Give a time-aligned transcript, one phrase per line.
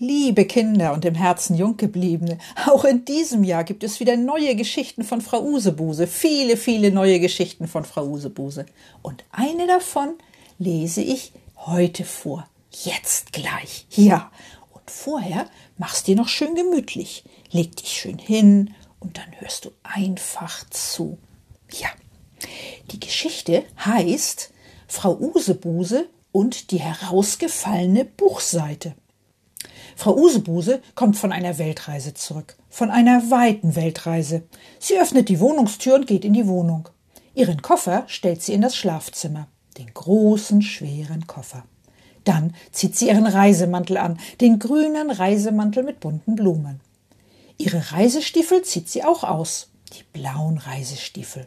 [0.00, 5.04] Liebe Kinder und im Herzen Junggebliebene, auch in diesem Jahr gibt es wieder neue Geschichten
[5.04, 8.66] von Frau Usebuse, viele, viele neue Geschichten von Frau Usebuse.
[9.02, 10.14] Und eine davon
[10.58, 13.86] lese ich heute vor, jetzt gleich.
[13.90, 14.32] Ja,
[14.72, 15.46] und vorher
[15.78, 21.18] machst dir noch schön gemütlich, leg dich schön hin und dann hörst du einfach zu.
[21.70, 21.88] Ja,
[22.90, 24.50] die Geschichte heißt
[24.88, 28.96] Frau Usebuse und die herausgefallene Buchseite.
[29.96, 34.42] Frau Usebuse kommt von einer Weltreise zurück, von einer weiten Weltreise.
[34.78, 36.88] Sie öffnet die Wohnungstür und geht in die Wohnung.
[37.34, 41.64] Ihren Koffer stellt sie in das Schlafzimmer, den großen, schweren Koffer.
[42.24, 46.80] Dann zieht sie ihren Reisemantel an, den grünen Reisemantel mit bunten Blumen.
[47.58, 51.46] Ihre Reisestiefel zieht sie auch aus, die blauen Reisestiefel.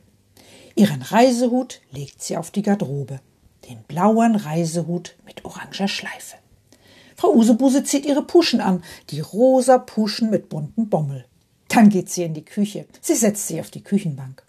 [0.76, 3.20] Ihren Reisehut legt sie auf die Garderobe,
[3.68, 6.38] den blauen Reisehut mit oranger Schleife.
[7.20, 11.26] Frau Usebuse zieht ihre Puschen an, die rosa Puschen mit bunten Bommel.
[11.68, 12.86] Dann geht sie in die Küche.
[13.02, 14.44] Sie setzt sich auf die Küchenbank.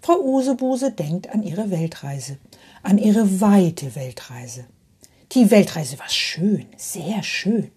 [0.00, 2.38] Frau Usebuse denkt an ihre Weltreise,
[2.82, 4.66] an ihre weite Weltreise.
[5.32, 7.70] Die Weltreise war schön, sehr schön.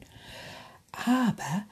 [0.91, 1.65] Aber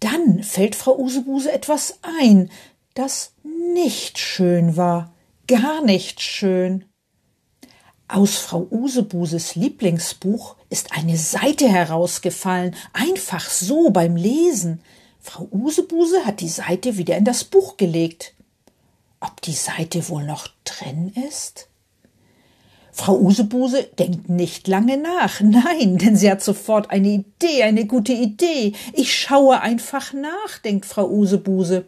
[0.00, 2.50] dann fällt Frau Usebuse etwas ein,
[2.94, 3.34] das
[3.74, 5.12] nicht schön war,
[5.46, 6.86] gar nicht schön.
[8.08, 14.80] Aus Frau Usebuses Lieblingsbuch ist eine Seite herausgefallen, einfach so beim Lesen.
[15.20, 18.34] Frau Usebuse hat die Seite wieder in das Buch gelegt.
[19.20, 21.68] Ob die Seite wohl noch drin ist?
[22.92, 25.40] Frau Usebuse denkt nicht lange nach.
[25.40, 28.72] Nein, denn sie hat sofort eine Idee, eine gute Idee.
[28.94, 31.84] Ich schaue einfach nach, denkt Frau Usebuse.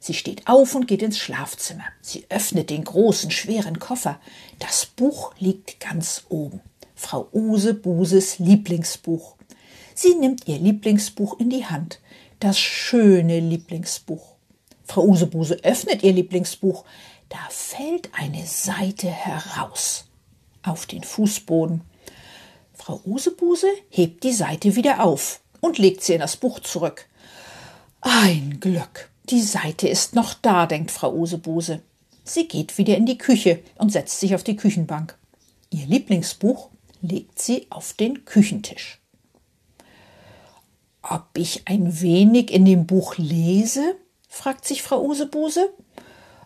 [0.00, 1.84] Sie steht auf und geht ins Schlafzimmer.
[2.00, 4.20] Sie öffnet den großen, schweren Koffer.
[4.58, 6.60] Das Buch liegt ganz oben.
[7.00, 9.36] Frau Use Buses Lieblingsbuch.
[9.94, 12.00] Sie nimmt ihr Lieblingsbuch in die Hand.
[12.40, 14.34] Das schöne Lieblingsbuch.
[14.84, 16.84] Frau Usebuse öffnet ihr Lieblingsbuch.
[17.28, 20.06] Da fällt eine Seite heraus.
[20.64, 21.82] Auf den Fußboden.
[22.74, 27.06] Frau Usebuse hebt die Seite wieder auf und legt sie in das Buch zurück.
[28.00, 29.08] Ein Glück.
[29.30, 31.80] Die Seite ist noch da, denkt Frau Usebuse.
[32.24, 35.16] Sie geht wieder in die Küche und setzt sich auf die Küchenbank.
[35.70, 36.70] Ihr Lieblingsbuch
[37.00, 39.00] legt sie auf den Küchentisch.
[41.02, 43.96] Ob ich ein wenig in dem Buch lese?
[44.28, 45.72] fragt sich Frau Usebuse.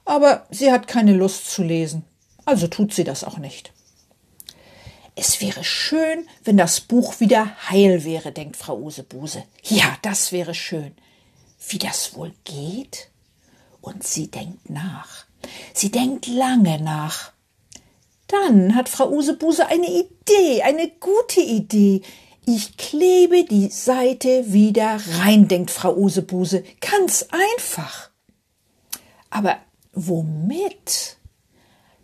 [0.05, 2.05] Aber sie hat keine Lust zu lesen,
[2.45, 3.73] also tut sie das auch nicht.
[5.15, 9.45] Es wäre schön, wenn das Buch wieder heil wäre, denkt Frau Usebuse.
[9.63, 10.95] Ja, das wäre schön
[11.69, 13.11] wie das wohl geht?
[13.81, 15.25] Und sie denkt nach.
[15.75, 17.33] Sie denkt lange nach.
[18.33, 22.01] Dann hat Frau Usebuse eine Idee, eine gute Idee.
[22.47, 26.65] Ich klebe die Seite wieder rein, denkt Frau Usebuse.
[26.81, 28.11] Ganz einfach.
[29.29, 29.59] Aber
[29.93, 31.19] womit?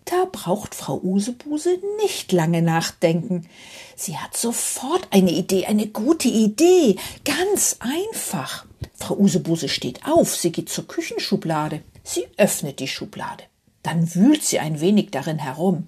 [0.04, 3.48] Da braucht Frau Usebuse nicht lange nachdenken.
[3.96, 6.96] Sie hat sofort eine Idee, eine gute Idee.
[7.24, 8.66] Ganz einfach.
[8.94, 11.82] Frau Usebuse steht auf, sie geht zur Küchenschublade.
[12.04, 13.44] Sie öffnet die Schublade.
[13.88, 15.86] Dann wühlt sie ein wenig darin herum.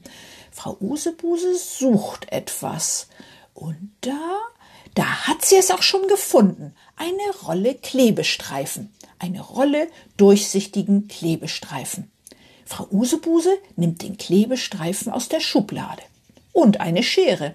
[0.51, 3.09] Frau Usebuse sucht etwas.
[3.53, 4.39] Und da,
[4.95, 6.75] da hat sie es auch schon gefunden.
[6.97, 8.91] Eine Rolle Klebestreifen.
[9.19, 12.11] Eine Rolle durchsichtigen Klebestreifen.
[12.65, 16.03] Frau Usebuse nimmt den Klebestreifen aus der Schublade
[16.53, 17.55] und eine Schere.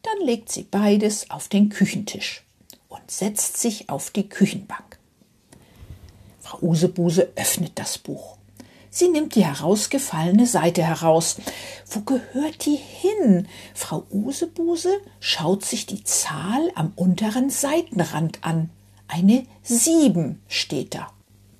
[0.00, 2.44] Dann legt sie beides auf den Küchentisch
[2.88, 4.98] und setzt sich auf die Küchenbank.
[6.40, 8.38] Frau Usebuse öffnet das Buch.
[8.94, 11.36] Sie nimmt die herausgefallene Seite heraus.
[11.88, 13.48] Wo gehört die hin?
[13.74, 18.68] Frau Usebuse schaut sich die Zahl am unteren Seitenrand an.
[19.08, 21.10] Eine sieben steht da.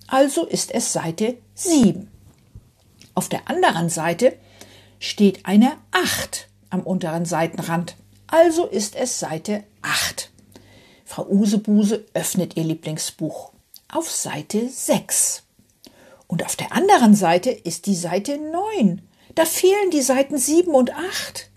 [0.09, 2.11] Also ist es Seite sieben.
[3.15, 4.37] Auf der anderen Seite
[4.99, 7.97] steht eine 8 am unteren Seitenrand.
[8.27, 10.31] Also ist es Seite 8.
[11.07, 13.53] Frau Usebuse öffnet ihr Lieblingsbuch
[13.91, 15.45] auf Seite 6.
[16.33, 19.03] Und auf der anderen Seite ist die Seite 9.
[19.35, 21.51] Da fehlen die Seiten 7 und 8.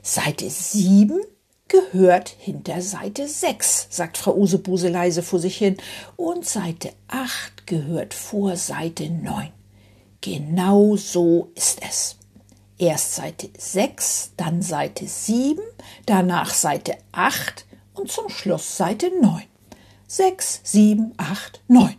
[0.00, 1.20] Seite 7
[1.68, 5.76] gehört hinter Seite 6, sagt Frau Usebuse leise vor sich hin,
[6.16, 9.50] und Seite 8 gehört vor Seite 9.
[10.22, 12.16] Genau so ist es.
[12.78, 15.62] Erst Seite 6, dann Seite 7,
[16.06, 19.42] danach Seite 8 und zum Schluss Seite 9.
[20.06, 21.96] 6, 7, 8, 9.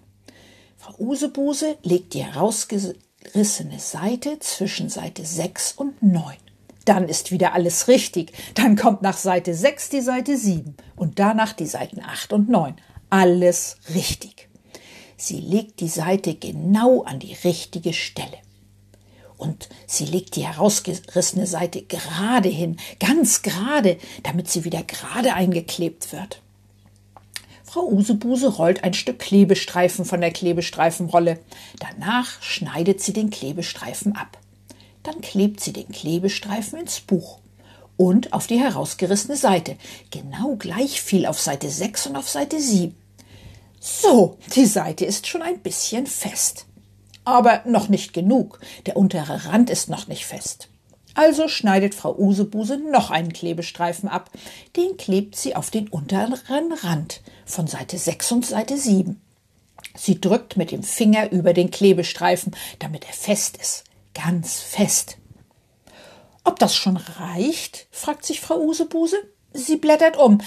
[1.00, 6.36] Usebuse legt die herausgerissene Seite zwischen Seite 6 und 9.
[6.86, 8.34] Dann ist wieder alles richtig.
[8.54, 12.76] Dann kommt nach Seite 6 die Seite 7 und danach die Seiten 8 und 9.
[13.10, 14.50] Alles richtig.
[15.18, 18.38] Sie legt die Seite genau an die richtige Stelle.
[19.38, 26.14] Und sie legt die herausgerissene Seite gerade hin, ganz gerade, damit sie wieder gerade eingeklebt
[26.14, 26.42] wird.
[27.76, 31.40] Frau Usebuse rollt ein Stück Klebestreifen von der Klebestreifenrolle.
[31.80, 34.38] Danach schneidet sie den Klebestreifen ab.
[35.04, 37.40] Dann klebt sie den Klebestreifen ins Buch
[37.98, 39.76] und auf die herausgerissene Seite.
[40.10, 42.96] Genau gleich viel auf Seite 6 und auf Seite 7.
[43.82, 46.68] So, die Seite ist schon ein bisschen fest.
[47.26, 48.62] Aber noch nicht genug.
[48.86, 50.70] Der untere Rand ist noch nicht fest.
[51.16, 54.30] Also schneidet Frau Usebuse noch einen Klebestreifen ab.
[54.76, 56.34] Den klebt sie auf den unteren
[56.74, 59.20] Rand von Seite 6 und Seite 7.
[59.96, 63.86] Sie drückt mit dem Finger über den Klebestreifen, damit er fest ist.
[64.14, 65.18] Ganz fest.
[66.44, 67.88] Ob das schon reicht?
[67.92, 69.18] fragt sich Frau Usebuse.
[69.54, 70.42] Sie blättert um.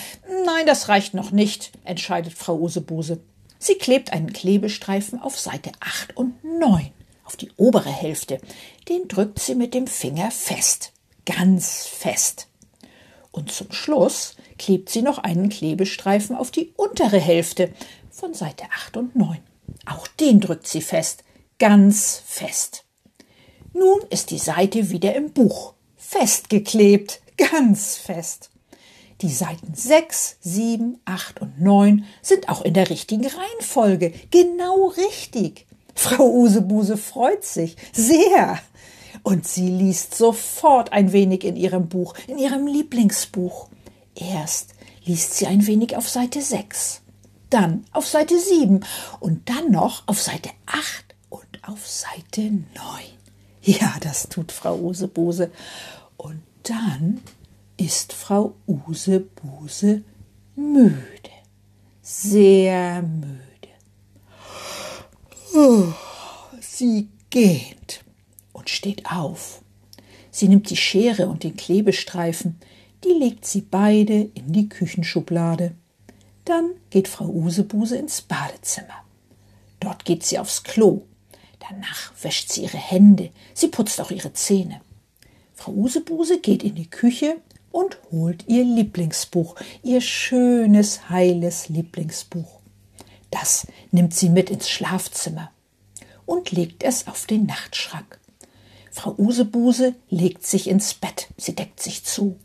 [0.45, 3.21] Nein, das reicht noch nicht, entscheidet Frau Usebuse.
[3.59, 6.93] Sie klebt einen Klebestreifen auf Seite 8 und 9
[7.25, 8.41] auf die obere Hälfte.
[8.89, 10.93] Den drückt sie mit dem Finger fest,
[11.27, 12.49] ganz fest.
[13.31, 17.73] Und zum Schluss klebt sie noch einen Klebestreifen auf die untere Hälfte
[18.11, 19.39] von Seite 8 und 9.
[19.87, 21.23] Auch den drückt sie fest,
[21.59, 22.85] ganz fest.
[23.73, 28.51] Nun ist die Seite wieder im Buch, festgeklebt, ganz fest.
[29.21, 35.68] Die Seiten 6, 7, 8 und 9 sind auch in der richtigen Reihenfolge, genau richtig.
[35.99, 38.61] Frau Usebuse freut sich sehr.
[39.25, 43.69] Und sie liest sofort ein wenig in ihrem Buch, in ihrem Lieblingsbuch.
[44.15, 44.75] Erst
[45.05, 47.01] liest sie ein wenig auf Seite 6,
[47.51, 48.85] dann auf Seite 7
[49.19, 52.63] und dann noch auf Seite 8 und auf Seite 9.
[53.63, 55.51] Ja, das tut Frau Usebuse.
[56.17, 57.23] Und dann
[57.77, 60.05] ist Frau Usebuse
[60.55, 61.03] müde,
[62.03, 63.48] sehr müde.
[66.61, 68.05] Sie geht
[68.53, 69.63] und steht auf.
[70.31, 72.61] Sie nimmt die Schere und den Klebestreifen,
[73.05, 75.75] die legt sie beide in die Küchenschublade.
[76.45, 79.05] Dann geht Frau Usebuse ins Badezimmer.
[79.81, 81.03] Dort geht sie aufs Klo.
[81.69, 84.81] Danach wäscht sie ihre Hände, sie putzt auch ihre Zähne.
[85.55, 87.37] Frau Usebuse geht in die Küche
[87.73, 92.58] und holt ihr Lieblingsbuch, ihr schönes, heiles Lieblingsbuch.
[93.31, 95.51] Das nimmt sie mit ins Schlafzimmer
[96.27, 98.19] und legt es auf den Nachtschrank.
[98.91, 102.37] Frau Usebuse legt sich ins Bett, sie deckt sich zu.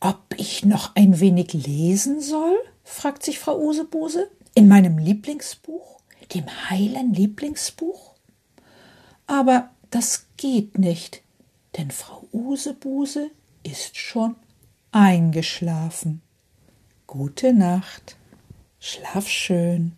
[0.00, 2.56] Ob ich noch ein wenig lesen soll?
[2.84, 4.30] fragt sich Frau Usebuse.
[4.54, 6.00] In meinem Lieblingsbuch,
[6.34, 8.14] dem heilen Lieblingsbuch?
[9.26, 11.22] Aber das geht nicht,
[11.76, 13.30] denn Frau Usebuse
[13.62, 14.36] ist schon
[14.92, 16.22] eingeschlafen.
[17.06, 18.17] Gute Nacht.
[18.80, 19.96] Schlaf schön.